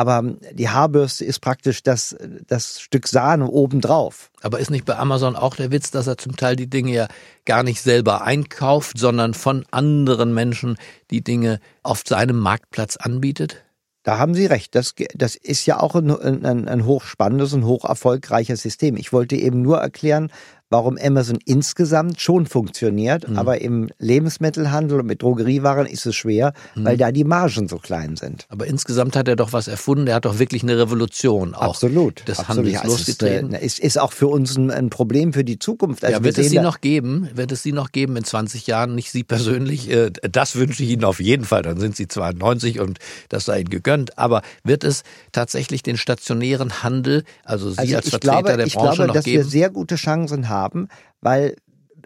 [0.00, 4.30] Aber die Haarbürste ist praktisch das, das Stück Sahne obendrauf.
[4.40, 7.08] Aber ist nicht bei Amazon auch der Witz, dass er zum Teil die Dinge ja
[7.44, 10.78] gar nicht selber einkauft, sondern von anderen Menschen
[11.10, 13.62] die Dinge auf seinem Marktplatz anbietet?
[14.02, 14.74] Da haben Sie recht.
[14.74, 18.96] Das, das ist ja auch ein, ein, ein hochspannendes und hoch erfolgreiches System.
[18.96, 20.32] Ich wollte eben nur erklären,
[20.70, 23.36] warum Amazon insgesamt schon funktioniert, mhm.
[23.36, 26.84] aber im Lebensmittelhandel und mit Drogeriewaren ist es schwer, mhm.
[26.84, 28.46] weil da die Margen so klein sind.
[28.48, 30.06] Aber insgesamt hat er doch was erfunden.
[30.06, 32.26] Er hat doch wirklich eine Revolution auch Absolut.
[32.28, 32.48] des Absolut.
[32.48, 33.52] Handels ja, losgetreten.
[33.52, 36.04] Es ist, ist, auch für uns ein, ein, Problem für die Zukunft.
[36.04, 37.28] Also ja, wird es sie noch geben?
[37.34, 38.94] Wird es sie noch geben in 20 Jahren?
[38.94, 39.90] Nicht Sie persönlich.
[39.90, 41.62] Äh, das wünsche ich Ihnen auf jeden Fall.
[41.62, 44.18] Dann sind Sie 92 und das sei Ihnen gegönnt.
[44.18, 45.02] Aber wird es
[45.32, 49.14] tatsächlich den stationären Handel, also Sie also als Vertreter glaube, der ich Branche glaube, noch
[49.14, 49.38] dass geben?
[49.38, 50.88] wir sehr gute Chancen haben haben,
[51.20, 51.56] weil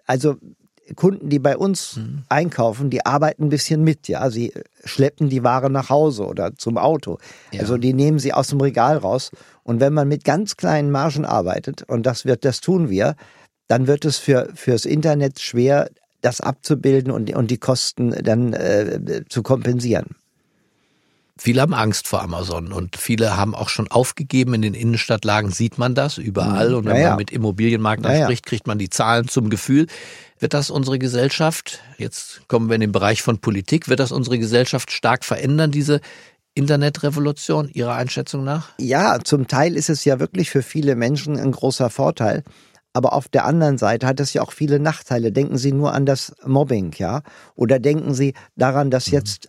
[0.07, 0.37] also
[0.97, 2.25] Kunden, die bei uns mhm.
[2.29, 4.31] einkaufen, die arbeiten ein bisschen mit, ja.
[4.31, 4.53] Sie
[4.85, 7.19] schleppen die Ware nach Hause oder zum Auto.
[7.53, 7.61] Ja.
[7.61, 9.31] Also die nehmen sie aus dem Regal raus.
[9.62, 13.17] Und wenn man mit ganz kleinen Margen arbeitet, und das wird, das tun wir,
[13.67, 15.88] dann wird es für, fürs Internet schwer,
[16.21, 20.17] das abzubilden und, und die Kosten dann äh, zu kompensieren.
[21.37, 24.55] Viele haben Angst vor Amazon und viele haben auch schon aufgegeben.
[24.55, 26.70] In den Innenstadtlagen sieht man das überall.
[26.70, 26.77] Mhm.
[26.77, 29.87] Und wenn ja, man mit Immobilienmaklern ja, spricht, kriegt man die Zahlen zum Gefühl.
[30.38, 34.38] Wird das unsere Gesellschaft, jetzt kommen wir in den Bereich von Politik, wird das unsere
[34.38, 36.01] Gesellschaft stark verändern, diese
[36.55, 38.70] Internetrevolution Ihrer Einschätzung nach?
[38.79, 42.44] Ja, zum Teil ist es ja wirklich für viele Menschen ein großer Vorteil.
[42.92, 45.33] Aber auf der anderen Seite hat es ja auch viele Nachteile.
[45.33, 47.23] Denken Sie nur an das Mobbing, ja?
[47.57, 49.14] Oder denken Sie daran, dass mhm.
[49.14, 49.49] jetzt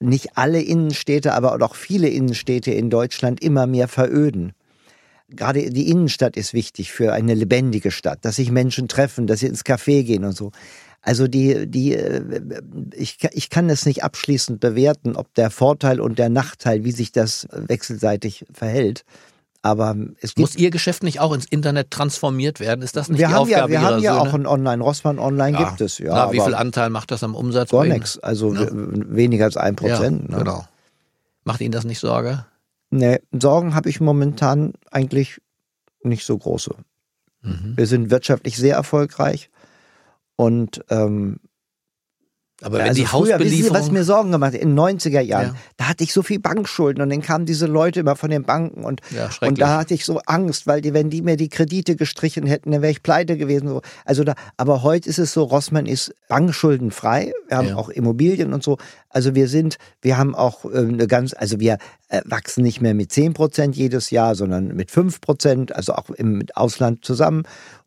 [0.00, 4.52] nicht alle Innenstädte, aber auch viele Innenstädte in Deutschland immer mehr veröden.
[5.28, 9.46] Gerade die Innenstadt ist wichtig für eine lebendige Stadt, dass sich Menschen treffen, dass sie
[9.46, 10.52] ins Café gehen und so.
[11.02, 12.40] Also die, die, äh,
[12.94, 17.12] ich, ich kann es nicht abschließend bewerten, ob der Vorteil und der Nachteil, wie sich
[17.12, 19.04] das wechselseitig verhält.
[19.66, 22.82] Aber es Muss Ihr Geschäft nicht auch ins Internet transformiert werden?
[22.82, 24.30] Ist das nicht wir die haben Aufgabe ja, Wir haben ja Söhne?
[24.30, 25.68] auch ein Online, Rossmann Online Ja.
[25.68, 25.98] gibt es.
[25.98, 27.70] Ja, Na, wie viel Anteil macht das am Umsatz?
[27.72, 28.16] Gar nichts.
[28.20, 28.68] Also Ja.
[28.70, 30.22] weniger als ein Prozent.
[30.30, 30.44] Ja, ne?
[30.44, 30.64] genau.
[31.42, 32.46] Macht Ihnen das nicht Sorge?
[32.90, 35.40] Nee, Sorgen habe ich momentan eigentlich
[36.04, 36.70] nicht so große.
[37.42, 37.72] Mhm.
[37.76, 39.50] Wir sind wirtschaftlich sehr erfolgreich
[40.36, 41.40] und ähm,
[42.62, 43.92] Aber wenn also die früher, wissen Sie, was Hausbelieferung...
[43.92, 45.54] mir Sorgen gemacht hat, in den 90er Jahren, Ja.
[45.76, 48.82] da hatte ich so viel Bankschulden und dann kamen diese Leute immer von den Banken
[48.82, 51.96] und, Ja, und da hatte ich so Angst, weil die, wenn die mir die Kredite
[51.96, 53.68] gestrichen hätten, dann wäre ich pleite gewesen.
[53.68, 53.82] So.
[54.06, 57.76] Also da, aber heute ist es so, Rossmann ist bankschuldenfrei, wir haben Ja.
[57.76, 58.78] auch Immobilien und so.
[59.10, 61.76] Also wir sind, wir haben auch äh, eine ganz, also wir
[62.08, 66.08] äh, wachsen nicht mehr mit 10 Prozent jedes Jahr, sondern mit 5 Prozent, also auch
[66.10, 67.42] im Ausland zusammen.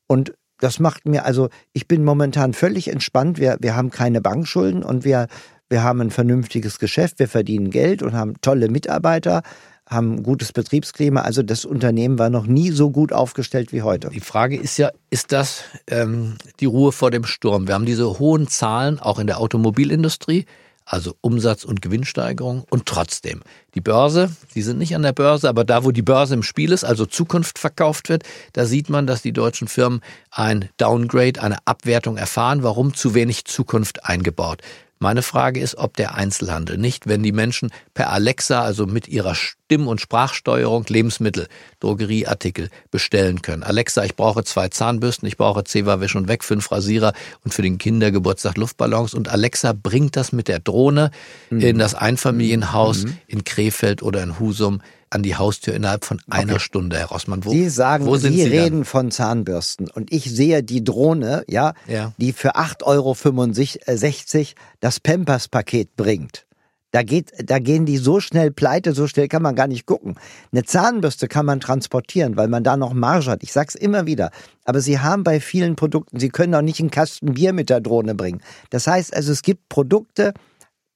[0.05, 3.39] Und das macht mir, also ich bin momentan völlig entspannt.
[3.39, 5.27] Wir, wir haben keine Bankschulden und wir,
[5.69, 9.41] wir haben ein vernünftiges Geschäft, wir verdienen Geld und haben tolle Mitarbeiter,
[9.87, 11.21] haben ein gutes Betriebsklima.
[11.21, 14.09] Also das Unternehmen war noch nie so gut aufgestellt wie heute.
[14.09, 17.67] Die Frage ist ja, ist das ähm, die Ruhe vor dem Sturm?
[17.67, 20.45] Wir haben diese hohen Zahlen auch in der Automobilindustrie,
[20.89, 22.65] also Umsatz- und Gewinnsteigerung.
[22.69, 23.41] Und trotzdem,
[23.75, 26.71] die Börse, Sie sind nicht an der Börse, aber da, wo die Börse im Spiel
[26.71, 28.23] ist, also Zukunft verkauft wird,
[28.53, 32.63] da sieht man, dass die deutschen Firmen ein Downgrade, eine Abwertung erfahren.
[32.63, 32.95] Warum?
[32.95, 34.61] Zu wenig Zukunft eingebaut.
[35.01, 39.33] Meine Frage ist, ob der Einzelhandel nicht, wenn die Menschen per Alexa, also mit ihrer
[39.33, 41.47] Stimm- und Sprachsteuerung Lebensmittel,
[41.79, 43.63] Drogerieartikel bestellen können.
[43.63, 47.13] Alexa, ich brauche zwei Zahnbürsten, ich brauche Zewa Wisch und Weg, fünf Rasierer
[47.45, 49.13] und für den Kindergeburtstag Luftballons.
[49.13, 51.11] Und Alexa bringt das mit der Drohne
[51.49, 56.97] in das Einfamilienhaus in Krefeld oder in Husum an die Haustür innerhalb von einer Stunde,
[56.97, 57.43] Herr Rossmann.
[57.43, 61.43] Wo, Sie sagen, wo sind Sie, Sie, reden von Zahnbürsten und ich sehe die Drohne,
[61.47, 62.13] ja, Ja.
[62.17, 66.45] die für 8,65 Euro das Pampers-Paket bringt.
[66.91, 70.15] Da, geht, da gehen die so schnell pleite, so schnell kann man gar nicht gucken.
[70.51, 73.43] Eine Zahnbürste kann man transportieren, weil man da noch Marge hat.
[73.43, 74.31] Ich sag's immer wieder.
[74.65, 77.79] Aber sie haben bei vielen Produkten, sie können auch nicht einen Kasten Bier mit der
[77.79, 78.41] Drohne bringen.
[78.71, 80.33] Das heißt also, es gibt Produkte,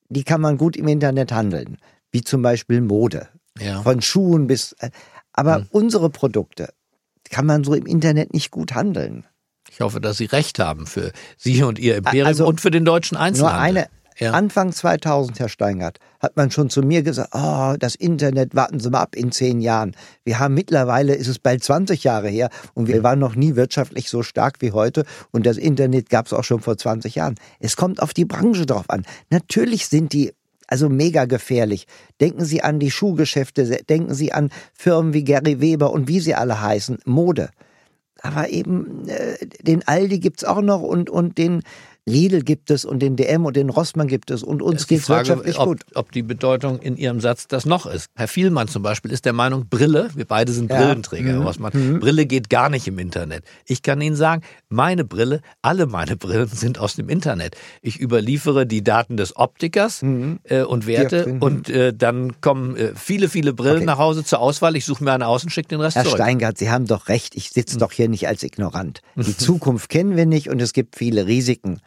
[0.09, 1.77] die kann man gut im Internet handeln.
[2.11, 3.27] Wie zum Beispiel Mode.
[3.59, 3.81] Ja.
[3.81, 4.73] Von Schuhen bis.
[4.79, 4.89] äh,
[5.33, 5.67] Aber Hm.
[5.71, 6.69] unsere Produkte
[7.29, 9.25] kann man so im Internet nicht gut handeln.
[9.71, 12.85] Ich hoffe, dass Sie recht haben für Sie und Ihr Imperium Also, und für den
[12.85, 13.61] deutschen Nur Einzelhandel.
[13.83, 13.87] eine.
[14.19, 14.33] Ja.
[14.33, 18.91] Anfang 2000, Herr Steingart, hat man schon zu mir gesagt, oh, das Internet, warten Sie
[18.91, 19.95] mal ab in zehn Jahren.
[20.23, 24.11] Wir haben mittlerweile, ist es bald 20 Jahre her und wir waren noch nie wirtschaftlich
[24.11, 27.33] so stark wie heute und das Internet gab es auch schon vor 20 Jahren.
[27.59, 29.03] Es kommt auf die Branche drauf an.
[29.31, 30.31] Natürlich sind die
[30.73, 31.85] also mega gefährlich.
[32.19, 36.33] Denken Sie an die Schuhgeschäfte, denken Sie an Firmen wie Gary Weber und wie sie
[36.33, 37.51] alle heißen, Mode.
[38.23, 41.61] Aber eben äh, den Aldi gibt's auch noch und, und den,
[42.05, 45.09] Lidl gibt es und den DM und den Rossmann gibt es und uns geht es
[45.09, 45.81] wirtschaftlich ob, gut.
[45.95, 48.07] Ob die Bedeutung in Ihrem Satz das noch ist.
[48.15, 50.79] Herr Vielmann zum Beispiel ist der Meinung, Brille, wir beide sind Ja.
[50.79, 51.37] Brillenträger, Mhm.
[51.37, 51.99] Herr Rossmann, Mhm.
[52.01, 53.45] Brille geht gar nicht im Internet.
[53.65, 57.55] Ich kann Ihnen sagen, meine Brille, alle meine Brillen sind aus dem Internet.
[57.81, 60.39] Ich überliefere die Daten des Optikers Mhm.
[60.43, 61.41] äh, und Werte Ja, mhm.
[61.41, 63.85] und äh, dann kommen äh, viele, viele Brillen Okay.
[63.85, 64.75] nach Hause zur Auswahl.
[64.75, 66.17] Ich suche mir eine aus und schicke den Rest Herr zurück.
[66.17, 69.01] Steingart, Sie haben doch recht, ich sitze doch hier nicht als Ignorant.
[69.15, 71.79] Die Zukunft kennen wir nicht und es gibt viele Risiken.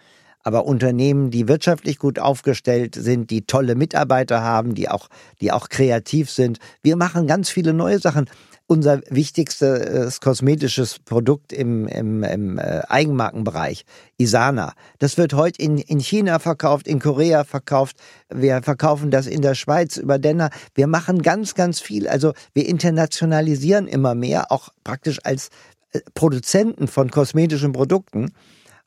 [0.46, 5.09] Aber Unternehmen, die wirtschaftlich gut aufgestellt sind, die tolle Mitarbeiter haben, die auch,
[5.40, 8.30] die auch kreativ sind, wir machen ganz viele neue Sachen.
[8.68, 13.85] Unser wichtigstes kosmetisches Produkt im, im, im äh, Eigenmarkenbereich,
[14.18, 17.96] Isana, das wird heute in, in China verkauft, in Korea verkauft.
[18.32, 20.50] Wir verkaufen das in der Schweiz über Denner.
[20.76, 22.06] Wir machen ganz, ganz viel.
[22.06, 25.48] Also wir internationalisieren immer mehr, auch praktisch als
[25.90, 28.30] äh, Produzenten von kosmetischen Produkten.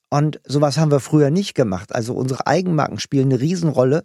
[0.09, 1.93] Und sowas haben wir früher nicht gemacht.
[1.93, 4.03] Also unsere Eigenmarken spielen eine Riesenrolle.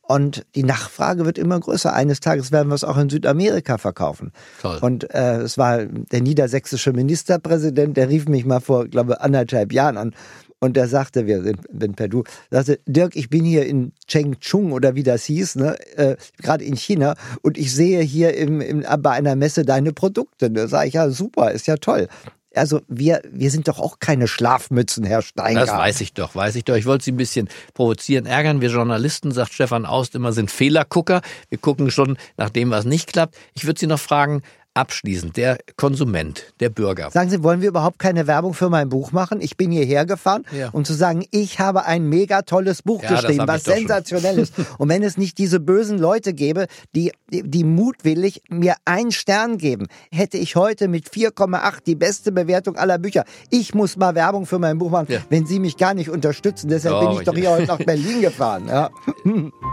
[0.00, 1.92] Und die Nachfrage wird immer größer.
[1.92, 4.32] Eines Tages werden wir es auch in Südamerika verkaufen.
[4.60, 4.78] Toll.
[4.80, 9.96] Und äh, es war der niedersächsische Ministerpräsident, der rief mich mal vor, glaube anderthalb Jahren
[9.96, 10.14] an.
[10.58, 14.70] Und der sagte, wir sind, sind per Du, sagte, Dirk, ich bin hier in Chengchun
[14.70, 18.84] oder wie das hieß, ne, äh, gerade in China und ich sehe hier im, im,
[19.00, 20.52] bei einer Messe deine Produkte.
[20.52, 22.06] Da sage ich, ja, super, ist ja toll.
[22.54, 25.68] Also wir, wir sind doch auch keine Schlafmützen, Herr Steingart.
[25.68, 26.76] Das weiß ich doch, weiß ich doch.
[26.76, 28.60] Ich wollte Sie ein bisschen provozieren, ärgern.
[28.60, 31.22] Wir Journalisten, sagt Stefan Aust immer, sind Fehlergucker.
[31.48, 33.36] Wir gucken schon nach dem, was nicht klappt.
[33.54, 34.42] Ich würde Sie noch fragen,
[34.74, 37.10] abschließend, der Konsument, der Bürger.
[37.10, 39.40] Sagen Sie, wollen wir überhaupt keine Werbung für mein Buch machen?
[39.40, 40.70] Ich bin hierher gefahren, Ja.
[40.70, 44.54] um zu sagen, ich habe ein mega tolles Buch Ja, geschrieben, was sensationell ist.
[44.78, 49.58] Und wenn es nicht diese bösen Leute gäbe, die, die, die mutwillig mir einen Stern
[49.58, 53.24] geben, hätte ich heute mit 4,8 die beste Bewertung aller Bücher.
[53.50, 55.20] Ich muss mal Werbung für mein Buch machen, Ja.
[55.28, 56.68] wenn Sie mich gar nicht unterstützen.
[56.68, 58.66] Deshalb Doch, bin ich doch hier heute nach Berlin gefahren.
[58.68, 58.90] Ja.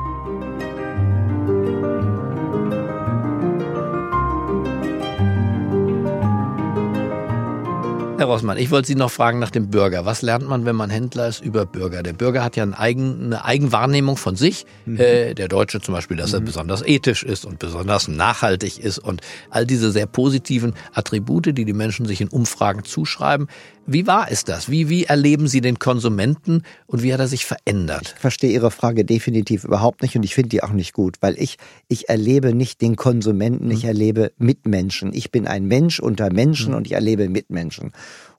[8.19, 10.03] Herr Rossmann, ich wollte Sie noch fragen nach dem Bürger.
[10.03, 12.03] Was lernt man, wenn man Händler ist, über Bürger?
[12.03, 14.65] Der Bürger hat ja eine, Eigen, eine Eigenwahrnehmung von sich.
[14.85, 19.21] Äh, der Deutsche zum Beispiel, dass er besonders ethisch ist und besonders nachhaltig ist und
[19.49, 23.47] all diese sehr positiven Attribute, die die Menschen sich in Umfragen zuschreiben.
[23.91, 24.69] Wie war ist das?
[24.69, 28.13] Wie, wie erleben Sie den Konsumenten und wie hat er sich verändert?
[28.15, 31.35] Ich verstehe Ihre Frage definitiv überhaupt nicht und ich finde die auch nicht gut, weil
[31.41, 35.11] ich, ich erlebe nicht den Konsumenten, ich erlebe Mitmenschen.
[35.11, 37.91] Ich bin ein Mensch unter Menschen und ich erlebe Mitmenschen.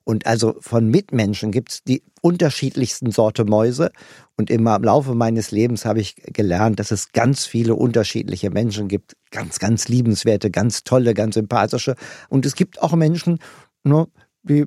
[0.04, 3.90] Und also von Mitmenschen gibt's die unterschiedlichsten Sorte Mäuse.
[4.36, 9.16] Und im Laufe meines Lebens habe ich gelernt, dass es ganz viele unterschiedliche Menschen gibt.
[9.32, 11.96] Ganz, ganz liebenswerte, ganz tolle, ganz sympathische.
[12.28, 13.40] Und es gibt auch Menschen,
[13.82, 14.06] ne,
[14.42, 14.66] die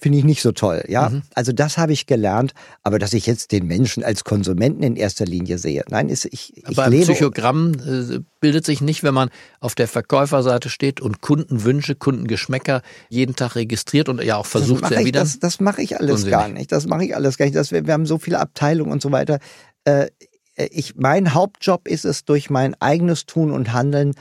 [0.00, 1.12] finde ich nicht so toll, ja.
[1.34, 5.24] Also das habe ich gelernt, aber dass ich jetzt den Menschen als Konsumenten in erster
[5.24, 5.84] Linie sehe.
[5.88, 7.12] Nein, ist, ich, ich Aber ein lebe.
[7.12, 13.36] Psychogramm äh, bildet sich nicht, wenn man auf der Verkäuferseite steht und Kundenwünsche, Kundengeschmäcker jeden
[13.36, 15.22] Tag registriert und ja auch versucht das zu mache ich, erwidern.
[15.24, 16.32] das, das mache ich alles Unsinnig.
[16.32, 16.72] gar nicht.
[16.72, 17.56] Das mache ich alles gar nicht.
[17.56, 19.38] Das, wir, wir haben so viele Abteilungen und so weiter.
[19.84, 20.08] Äh,
[20.56, 24.14] ich, mein Hauptjob ist es, durch mein eigenes Tun und Handeln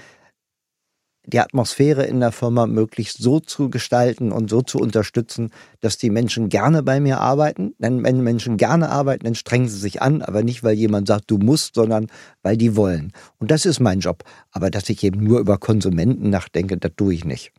[1.29, 6.09] die Atmosphäre in der Firma möglichst so zu gestalten und so zu unterstützen, dass die
[6.09, 7.73] Menschen gerne bei mir arbeiten.
[7.77, 11.31] Denn wenn Menschen gerne arbeiten, dann strengen sie sich an, aber nicht, weil jemand sagt,
[11.31, 12.07] du musst, sondern
[12.41, 13.13] weil die wollen.
[13.37, 14.23] Und das ist mein Job.
[14.51, 17.51] Aber dass ich eben nur über Konsumenten nachdenke, das tue ich nicht.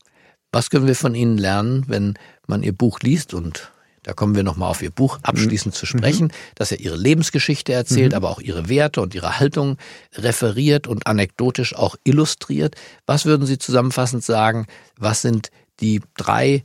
[0.52, 2.14] Was können wir von Ihnen lernen, wenn
[2.46, 3.70] man Ihr Buch liest und
[4.02, 8.14] da kommen wir nochmal auf Ihr Buch abschließend zu sprechen, dass er Ihre Lebensgeschichte erzählt,
[8.14, 9.76] aber auch Ihre Werte und Ihre Haltung
[10.14, 12.76] referiert und anekdotisch auch illustriert.
[13.06, 16.64] Was würden Sie zusammenfassend sagen, was sind die drei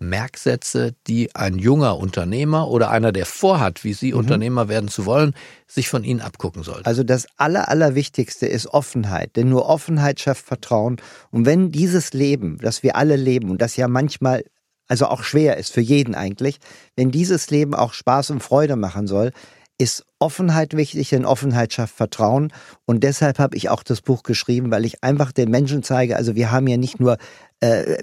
[0.00, 5.34] Merksätze, die ein junger Unternehmer oder einer, der vorhat, wie Sie Unternehmer werden zu wollen,
[5.66, 6.86] sich von Ihnen abgucken sollte?
[6.86, 10.98] Also das Aller, Allerwichtigste ist Offenheit, denn nur Offenheit schafft Vertrauen.
[11.30, 14.44] Und wenn dieses Leben, das wir alle leben und das ja manchmal
[14.88, 16.58] also auch schwer ist für jeden eigentlich,
[16.96, 19.32] wenn dieses Leben auch Spaß und Freude machen soll,
[19.78, 22.52] ist Offenheit wichtig, denn Offenheit schafft Vertrauen.
[22.84, 26.34] Und deshalb habe ich auch das Buch geschrieben, weil ich einfach den Menschen zeige, also
[26.34, 27.16] wir haben ja nicht nur
[27.60, 28.02] äh,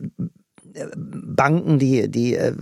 [0.96, 2.54] Banken, die, die äh,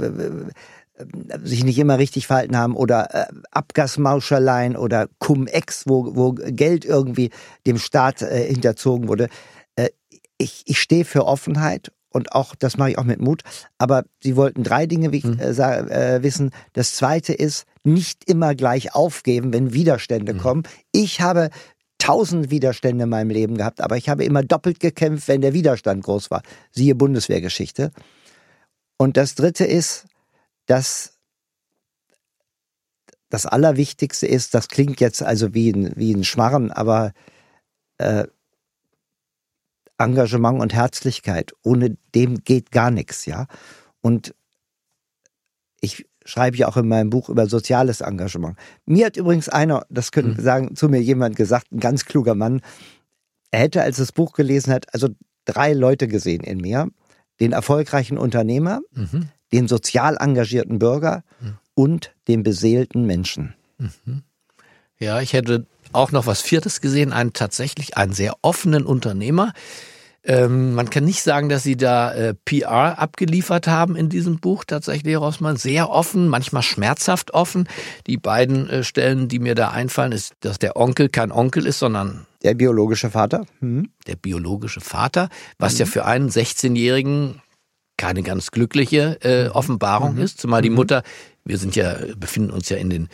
[1.44, 7.30] sich nicht immer richtig verhalten haben oder äh, Abgasmauscheleien oder Cum-Ex, wo, wo Geld irgendwie
[7.68, 9.30] dem Staat äh, hinterzogen wurde.
[9.76, 9.90] Äh,
[10.38, 13.42] ich, ich stehe für Offenheit und auch, das mache ich auch mit Mut.
[13.78, 15.40] Aber sie wollten drei Dinge Mhm.
[15.40, 16.52] äh, äh, wissen.
[16.74, 20.64] Das zweite ist, nicht immer gleich aufgeben, wenn Widerstände kommen.
[20.92, 21.50] Ich habe
[21.98, 26.04] tausend Widerstände in meinem Leben gehabt, aber ich habe immer doppelt gekämpft, wenn der Widerstand
[26.04, 26.42] groß war.
[26.72, 27.92] Siehe Bundeswehrgeschichte.
[28.98, 30.06] Und das dritte ist,
[30.66, 31.18] dass
[33.30, 37.14] das Allerwichtigste ist, das klingt jetzt also wie ein, wie ein Schmarren, aber
[37.98, 38.26] äh,
[39.98, 43.48] Engagement und Herzlichkeit, ohne dem geht gar nichts, ja.
[44.02, 44.34] Und
[45.82, 48.58] ich schreibe ja auch in meinem Buch über soziales Engagement.
[48.86, 50.44] Mir hat übrigens einer, das könnte mhm.
[50.44, 52.62] sagen, zu mir jemand gesagt, ein ganz kluger Mann,
[53.52, 55.10] er hätte, als das Buch gelesen hat, also
[55.46, 56.90] drei Leute gesehen in mir.
[57.40, 59.30] Den erfolgreichen Unternehmer, mhm.
[59.52, 61.58] den sozial engagierten Bürger mhm.
[61.76, 63.54] und den beseelten Menschen.
[63.78, 64.24] Mhm.
[65.00, 69.54] Ja, ich hätte auch noch was Viertes gesehen, einen tatsächlich einen sehr offenen Unternehmer,
[70.26, 74.64] ähm, man kann nicht sagen, dass sie da äh, PR abgeliefert haben in diesem Buch,
[74.64, 75.58] tatsächlich, Rossmann.
[75.58, 77.68] Sehr offen, manchmal schmerzhaft offen.
[78.08, 81.80] Die beiden äh, Stellen, die mir da einfallen, ist, dass der Onkel kein Onkel ist,
[81.80, 83.46] sondern der biologische Vater.
[83.60, 83.90] Mhm.
[84.08, 85.28] Der biologische Vater,
[85.58, 85.80] was mhm.
[85.80, 87.42] ja für einen 16-Jährigen
[87.98, 90.22] keine ganz glückliche äh, Offenbarung mhm.
[90.22, 90.78] ist, zumal die mhm.
[90.78, 91.04] Mutter,
[91.44, 93.10] wir sind ja, befinden uns ja in den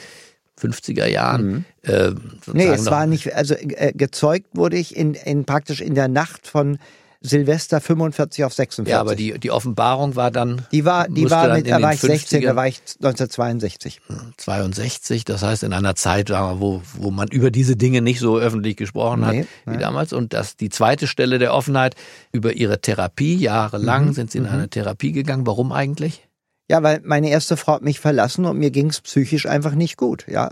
[0.60, 1.46] 50er Jahren.
[1.46, 1.66] Mhm.
[1.84, 2.12] Äh,
[2.54, 6.48] nee, es war nicht, also äh, gezeugt wurde ich in, in praktisch in der Nacht
[6.48, 6.78] von
[7.22, 8.90] Silvester 45 auf 46.
[8.90, 10.66] Ja, aber die, die Offenbarung war dann.
[10.72, 14.00] Die war, die war mit, da war ich 16, da war ich 1962.
[14.38, 18.78] 62, das heißt in einer Zeit, wo, wo man über diese Dinge nicht so öffentlich
[18.78, 19.80] gesprochen hat nee, wie nee.
[19.80, 20.14] damals.
[20.14, 21.96] Und das, die zweite Stelle der Offenheit
[22.32, 24.14] über ihre Therapie, jahrelang mhm.
[24.14, 24.52] sind sie in mhm.
[24.52, 25.46] eine Therapie gegangen.
[25.46, 26.29] Warum eigentlich?
[26.70, 29.98] Ja, weil meine erste Frau hat mich verlassen und mir ging es psychisch einfach nicht
[29.98, 30.52] gut, ja.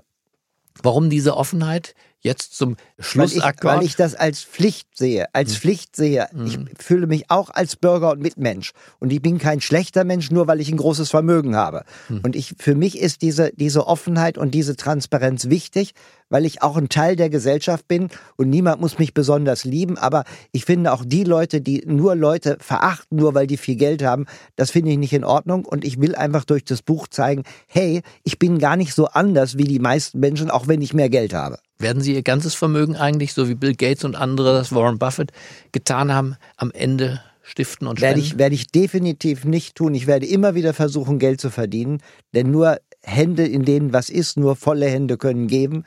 [0.84, 1.96] Warum diese Offenheit?
[2.20, 3.64] Jetzt zum Schlussakkord?
[3.64, 5.58] Weil ich, weil ich das als Pflicht sehe, als hm.
[5.60, 6.28] Pflicht sehe.
[6.32, 6.46] Hm.
[6.46, 8.74] Ich fühle mich auch als Bürger und Mitmensch.
[9.00, 11.84] Und ich bin kein schlechter Mensch, nur weil ich ein großes Vermögen habe.
[12.08, 12.22] Hm.
[12.24, 15.94] Und ich, für mich ist diese, diese Offenheit und diese Transparenz wichtig,
[16.30, 19.98] weil ich auch ein Teil der Gesellschaft bin und niemand muss mich besonders lieben.
[19.98, 24.04] Aber ich finde auch die Leute, die nur Leute verachten, nur weil die viel Geld
[24.04, 25.66] haben, das finde ich nicht in Ordnung.
[25.66, 29.58] Und ich will einfach durch das Buch zeigen, hey, ich bin gar nicht so anders
[29.58, 31.60] wie die meisten Menschen, auch wenn ich mehr Geld habe.
[31.80, 35.32] Werden Sie Ihr ganzes Vermögen eigentlich, so wie Bill Gates und andere, das Warren Buffett
[35.72, 38.16] getan haben, am Ende stiften und spenden?
[38.16, 39.94] Werde ich, werde ich definitiv nicht tun.
[39.94, 42.02] Ich werde immer wieder versuchen, Geld zu verdienen,
[42.34, 45.84] denn nur Hände, in denen was ist, nur volle Hände können geben.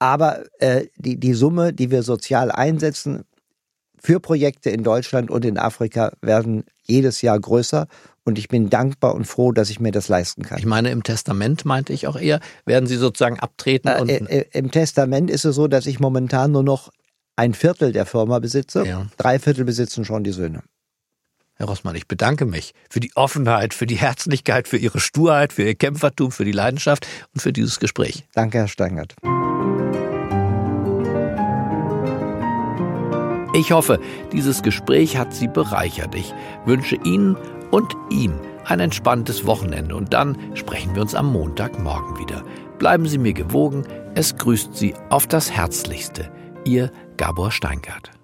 [0.00, 3.24] Aber äh, die, die Summe, die wir sozial einsetzen
[4.02, 7.86] für Projekte in Deutschland und in Afrika, werden jedes Jahr größer.
[8.24, 10.58] Und ich bin dankbar und froh, dass ich mir das leisten kann.
[10.58, 13.88] Ich meine, im Testament meinte ich auch eher, werden Sie sozusagen abtreten?
[13.88, 16.90] Äh, äh, Im Testament ist es so, dass ich momentan nur noch
[17.36, 18.86] ein Viertel der Firma besitze.
[18.86, 19.06] Ja.
[19.18, 20.62] Drei Viertel besitzen schon die Söhne.
[21.54, 25.62] Herr Rossmann, ich bedanke mich für die Offenheit, für die Herzlichkeit, für Ihre Sturheit, für
[25.62, 28.24] Ihr Kämpfertum, für die Leidenschaft und für dieses Gespräch.
[28.32, 29.14] Danke, Herr Steingart.
[33.52, 33.98] Ich hoffe,
[34.32, 36.14] dieses Gespräch hat Sie bereichert.
[36.14, 36.32] Ich
[36.66, 37.36] wünsche Ihnen
[37.72, 38.34] und ihm
[38.64, 42.44] ein entspanntes Wochenende und dann sprechen wir uns am Montagmorgen wieder.
[42.78, 43.84] Bleiben Sie mir gewogen,
[44.14, 46.30] es grüßt Sie auf das Herzlichste.
[46.64, 48.19] Ihr Gabor Steingart.